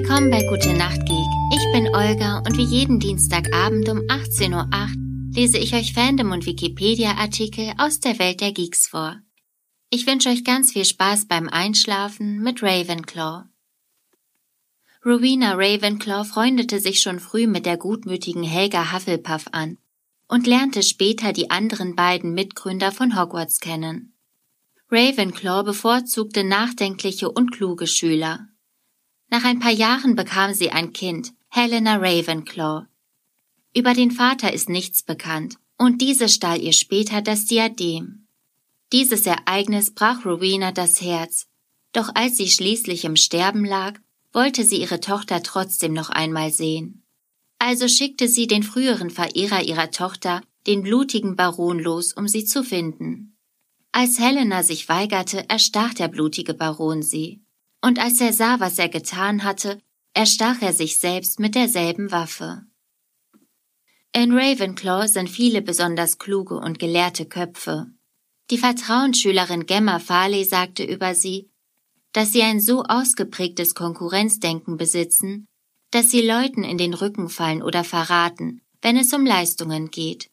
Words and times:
Willkommen 0.00 0.30
bei 0.30 0.44
Gute 0.44 0.74
Nacht 0.74 1.06
Geek. 1.06 1.28
Ich 1.56 1.72
bin 1.72 1.88
Olga 1.92 2.38
und 2.46 2.56
wie 2.56 2.62
jeden 2.62 3.00
Dienstagabend 3.00 3.88
um 3.88 3.98
18.08 4.02 4.54
Uhr 4.54 5.34
lese 5.34 5.58
ich 5.58 5.74
euch 5.74 5.92
Fandom 5.92 6.30
und 6.30 6.46
Wikipedia-Artikel 6.46 7.72
aus 7.78 7.98
der 7.98 8.20
Welt 8.20 8.40
der 8.40 8.52
Geeks 8.52 8.86
vor. 8.86 9.20
Ich 9.90 10.06
wünsche 10.06 10.28
euch 10.28 10.44
ganz 10.44 10.72
viel 10.72 10.84
Spaß 10.84 11.26
beim 11.26 11.48
Einschlafen 11.48 12.38
mit 12.38 12.62
Ravenclaw. 12.62 13.46
Rowena 15.04 15.54
Ravenclaw 15.54 16.24
freundete 16.24 16.78
sich 16.78 17.00
schon 17.00 17.18
früh 17.18 17.48
mit 17.48 17.66
der 17.66 17.76
gutmütigen 17.76 18.44
Helga 18.44 18.92
Hufflepuff 18.92 19.46
an 19.50 19.78
und 20.28 20.46
lernte 20.46 20.84
später 20.84 21.32
die 21.32 21.50
anderen 21.50 21.96
beiden 21.96 22.34
Mitgründer 22.34 22.92
von 22.92 23.20
Hogwarts 23.20 23.58
kennen. 23.58 24.14
Ravenclaw 24.92 25.64
bevorzugte 25.64 26.44
nachdenkliche 26.44 27.32
und 27.32 27.50
kluge 27.50 27.88
Schüler. 27.88 28.46
Nach 29.30 29.44
ein 29.44 29.58
paar 29.58 29.72
Jahren 29.72 30.16
bekam 30.16 30.54
sie 30.54 30.70
ein 30.70 30.92
Kind, 30.92 31.32
Helena 31.48 31.96
Ravenclaw. 31.96 32.86
Über 33.74 33.92
den 33.92 34.10
Vater 34.10 34.52
ist 34.52 34.68
nichts 34.68 35.02
bekannt, 35.02 35.56
und 35.76 36.00
diese 36.00 36.28
stahl 36.28 36.60
ihr 36.60 36.72
später 36.72 37.20
das 37.20 37.44
Diadem. 37.44 38.26
Dieses 38.92 39.26
Ereignis 39.26 39.92
brach 39.94 40.24
Rowena 40.24 40.72
das 40.72 41.02
Herz, 41.02 41.46
doch 41.92 42.14
als 42.14 42.38
sie 42.38 42.48
schließlich 42.48 43.04
im 43.04 43.16
Sterben 43.16 43.64
lag, 43.64 43.98
wollte 44.32 44.64
sie 44.64 44.80
ihre 44.80 45.00
Tochter 45.00 45.42
trotzdem 45.42 45.92
noch 45.92 46.08
einmal 46.08 46.50
sehen. 46.50 47.02
Also 47.58 47.86
schickte 47.88 48.28
sie 48.28 48.46
den 48.46 48.62
früheren 48.62 49.10
Verehrer 49.10 49.62
ihrer 49.62 49.90
Tochter, 49.90 50.42
den 50.66 50.82
blutigen 50.82 51.36
Baron, 51.36 51.78
los, 51.78 52.12
um 52.12 52.28
sie 52.28 52.44
zu 52.44 52.62
finden. 52.64 53.36
Als 53.92 54.18
Helena 54.18 54.62
sich 54.62 54.88
weigerte, 54.88 55.44
erstach 55.48 55.92
der 55.92 56.08
blutige 56.08 56.54
Baron 56.54 57.02
sie 57.02 57.42
und 57.80 57.98
als 57.98 58.20
er 58.20 58.32
sah, 58.32 58.60
was 58.60 58.78
er 58.78 58.88
getan 58.88 59.44
hatte, 59.44 59.80
erstach 60.14 60.60
er 60.62 60.72
sich 60.72 60.98
selbst 60.98 61.40
mit 61.40 61.54
derselben 61.54 62.10
Waffe. 62.10 62.64
In 64.12 64.32
Ravenclaw 64.32 65.06
sind 65.06 65.28
viele 65.28 65.62
besonders 65.62 66.18
kluge 66.18 66.56
und 66.56 66.78
gelehrte 66.78 67.26
Köpfe. 67.26 67.86
Die 68.50 68.58
Vertrauensschülerin 68.58 69.66
Gemma 69.66 69.98
Farley 69.98 70.44
sagte 70.44 70.82
über 70.82 71.14
sie, 71.14 71.50
dass 72.12 72.32
sie 72.32 72.42
ein 72.42 72.60
so 72.60 72.82
ausgeprägtes 72.84 73.74
Konkurrenzdenken 73.74 74.76
besitzen, 74.76 75.46
dass 75.90 76.10
sie 76.10 76.22
Leuten 76.22 76.64
in 76.64 76.78
den 76.78 76.94
Rücken 76.94 77.28
fallen 77.28 77.62
oder 77.62 77.84
verraten, 77.84 78.62
wenn 78.80 78.96
es 78.96 79.12
um 79.12 79.26
Leistungen 79.26 79.90
geht. 79.90 80.30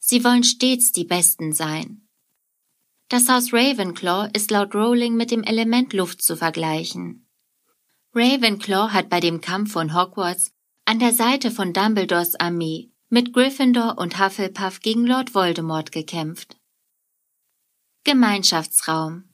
Sie 0.00 0.24
wollen 0.24 0.44
stets 0.44 0.92
die 0.92 1.04
Besten 1.04 1.52
sein. 1.52 2.08
Das 3.12 3.28
Haus 3.28 3.52
Ravenclaw 3.52 4.30
ist 4.32 4.50
laut 4.50 4.74
Rowling 4.74 5.16
mit 5.16 5.30
dem 5.30 5.42
Element 5.42 5.92
Luft 5.92 6.22
zu 6.22 6.34
vergleichen. 6.34 7.28
Ravenclaw 8.14 8.88
hat 8.88 9.10
bei 9.10 9.20
dem 9.20 9.42
Kampf 9.42 9.72
von 9.72 9.94
Hogwarts 9.94 10.52
an 10.86 10.98
der 10.98 11.12
Seite 11.12 11.50
von 11.50 11.74
Dumbledores 11.74 12.36
Armee 12.36 12.90
mit 13.10 13.34
Gryffindor 13.34 13.98
und 13.98 14.18
Hufflepuff 14.18 14.80
gegen 14.80 15.06
Lord 15.06 15.34
Voldemort 15.34 15.92
gekämpft. 15.92 16.56
Gemeinschaftsraum 18.04 19.24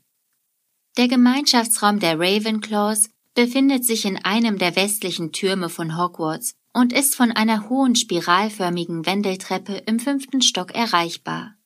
Der 0.97 1.07
Gemeinschaftsraum 1.07 2.01
der 2.01 2.19
Ravenclaws 2.19 3.11
befindet 3.35 3.85
sich 3.85 4.07
in 4.07 4.17
einem 4.25 4.59
der 4.59 4.75
westlichen 4.75 5.31
Türme 5.31 5.69
von 5.69 5.97
Hogwarts 5.97 6.57
und 6.73 6.93
ist 6.93 7.15
von 7.15 7.31
einer 7.31 7.69
hohen 7.69 7.95
spiralförmigen 7.95 9.07
Wendeltreppe 9.07 9.75
im 9.87 10.01
fünften 10.01 10.43
Stock 10.43 10.75
erreichbar. 10.75 11.58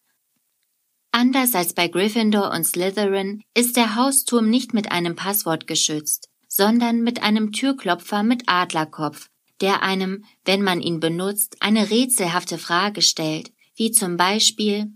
Anders 1.15 1.55
als 1.55 1.75
bei 1.75 1.89
Gryffindor 1.89 2.53
und 2.53 2.65
Slytherin 2.65 3.45
ist 3.55 3.77
der 3.77 3.97
Hausturm 3.97 4.49
nicht 4.49 4.73
mit 4.73 4.91
einem 4.91 5.15
Passwort 5.15 5.67
geschützt, 5.67 6.31
sondern 6.48 7.03
mit 7.03 7.23
einem 7.23 7.53
Türklopfer 7.53 8.23
mit 8.23 8.45
Adlerkopf, 8.47 9.29
der 9.61 9.83
einem, 9.83 10.25
wenn 10.47 10.63
man 10.63 10.81
ihn 10.81 11.01
benutzt, 11.01 11.59
eine 11.61 11.91
rätselhafte 11.91 12.57
Frage 12.57 13.03
stellt, 13.03 13.53
wie 13.77 13.92
zum 13.92 14.17
Beispiel 14.17 14.91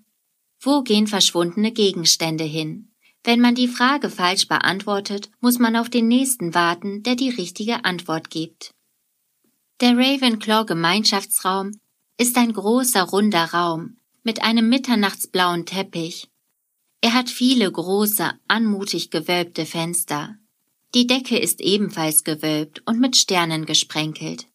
Wo 0.59 0.83
gehen 0.83 1.07
verschwundene 1.07 1.71
Gegenstände 1.71 2.45
hin? 2.45 2.93
Wenn 3.23 3.41
man 3.41 3.55
die 3.55 3.69
Frage 3.69 4.09
falsch 4.09 4.49
beantwortet, 4.49 5.31
muss 5.41 5.59
man 5.59 5.77
auf 5.77 5.91
den 5.91 6.09
nächsten 6.09 6.55
warten, 6.55 7.03
der 7.03 7.17
die 7.17 7.31
richtige 7.31 7.85
Antwort 7.85 8.31
gibt. 8.31 8.71
Der 9.83 9.99
Ravenclaw 9.99 10.65
Gemeinschaftsraum 10.65 11.73
ist 12.17 12.39
ein 12.39 12.55
großer 12.55 13.03
runder 13.03 13.53
Raum, 13.53 13.99
mit 14.27 14.43
einem 14.43 14.69
mitternachtsblauen 14.69 15.67
Teppich. 15.67 16.29
Er 17.01 17.15
hat 17.15 17.31
viele 17.31 17.71
große, 17.71 18.33
anmutig 18.49 19.13
gewölbte 19.13 19.65
Fenster. 19.65 20.37
Die 20.97 21.07
Decke 21.07 21.39
ist 21.39 21.61
ebenfalls 21.61 22.25
gewölbt 22.25 22.83
und 22.87 22.99
mit 22.99 23.17
Sternen 23.17 23.67
gesprenkelt. 23.67 24.49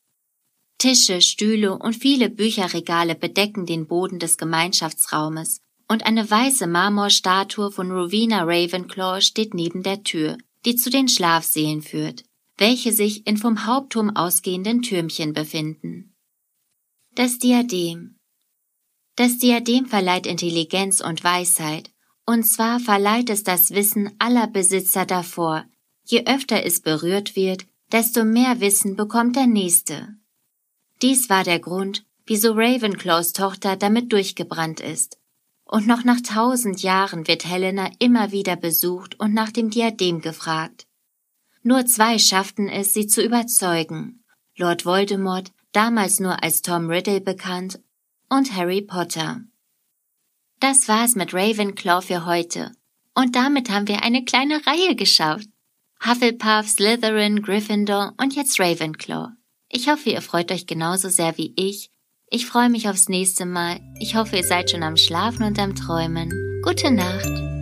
Tische, 0.77 1.21
Stühle 1.21 1.77
und 1.77 1.93
viele 1.93 2.29
Bücherregale 2.29 3.15
bedecken 3.15 3.65
den 3.65 3.87
Boden 3.87 4.19
des 4.19 4.37
Gemeinschaftsraumes, 4.37 5.61
und 5.87 6.05
eine 6.05 6.29
weiße 6.29 6.67
Marmorstatue 6.67 7.71
von 7.71 7.91
Rowena 7.91 8.43
Ravenclaw 8.43 9.21
steht 9.21 9.53
neben 9.53 9.83
der 9.83 10.03
Tür, 10.03 10.37
die 10.65 10.75
zu 10.75 10.89
den 10.89 11.07
Schlafseelen 11.07 11.81
führt, 11.81 12.25
welche 12.57 12.91
sich 12.91 13.25
in 13.25 13.37
vom 13.37 13.65
Hauptturm 13.65 14.09
ausgehenden 14.17 14.81
Türmchen 14.81 15.31
befinden. 15.31 16.13
Das 17.15 17.39
Diadem 17.39 18.17
das 19.15 19.37
Diadem 19.37 19.85
verleiht 19.85 20.25
Intelligenz 20.25 21.01
und 21.01 21.23
Weisheit, 21.23 21.91
und 22.25 22.43
zwar 22.43 22.79
verleiht 22.79 23.29
es 23.29 23.43
das 23.43 23.71
Wissen 23.71 24.11
aller 24.19 24.47
Besitzer 24.47 25.05
davor. 25.05 25.65
Je 26.05 26.25
öfter 26.25 26.65
es 26.65 26.81
berührt 26.81 27.35
wird, 27.35 27.65
desto 27.91 28.23
mehr 28.23 28.59
Wissen 28.61 28.95
bekommt 28.95 29.35
der 29.35 29.47
Nächste. 29.47 30.15
Dies 31.01 31.29
war 31.29 31.43
der 31.43 31.59
Grund, 31.59 32.05
wieso 32.25 32.53
Ravenclaws 32.53 33.33
Tochter 33.33 33.75
damit 33.75 34.13
durchgebrannt 34.13 34.79
ist. 34.79 35.17
Und 35.65 35.87
noch 35.87 36.03
nach 36.03 36.21
tausend 36.21 36.81
Jahren 36.81 37.27
wird 37.27 37.45
Helena 37.45 37.89
immer 37.99 38.31
wieder 38.31 38.55
besucht 38.55 39.19
und 39.19 39.33
nach 39.33 39.51
dem 39.51 39.69
Diadem 39.69 40.21
gefragt. 40.21 40.85
Nur 41.63 41.85
zwei 41.85 42.17
schafften 42.17 42.67
es, 42.67 42.93
sie 42.93 43.07
zu 43.07 43.23
überzeugen. 43.23 44.23
Lord 44.57 44.85
Voldemort, 44.85 45.51
damals 45.71 46.19
nur 46.19 46.43
als 46.43 46.61
Tom 46.61 46.89
Riddle 46.89 47.21
bekannt, 47.21 47.79
und 48.31 48.55
Harry 48.55 48.81
Potter. 48.81 49.41
Das 50.59 50.87
war's 50.87 51.15
mit 51.15 51.33
Ravenclaw 51.33 52.01
für 52.01 52.25
heute. 52.25 52.71
Und 53.13 53.35
damit 53.35 53.69
haben 53.69 53.87
wir 53.87 54.03
eine 54.03 54.23
kleine 54.23 54.65
Reihe 54.65 54.95
geschafft. 54.95 55.47
Hufflepuff, 56.05 56.67
Slytherin, 56.67 57.41
Gryffindor 57.41 58.13
und 58.17 58.35
jetzt 58.35 58.59
Ravenclaw. 58.59 59.29
Ich 59.69 59.89
hoffe, 59.89 60.11
ihr 60.11 60.21
freut 60.21 60.51
euch 60.51 60.65
genauso 60.65 61.09
sehr 61.09 61.37
wie 61.37 61.53
ich. 61.57 61.91
Ich 62.29 62.45
freue 62.45 62.69
mich 62.69 62.87
aufs 62.87 63.09
nächste 63.09 63.45
Mal. 63.45 63.81
Ich 63.99 64.15
hoffe, 64.15 64.37
ihr 64.37 64.43
seid 64.43 64.71
schon 64.71 64.83
am 64.83 64.95
Schlafen 64.95 65.43
und 65.43 65.59
am 65.59 65.75
Träumen. 65.75 66.31
Gute 66.63 66.89
Nacht. 66.89 67.60